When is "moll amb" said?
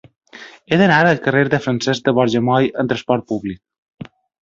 2.51-2.95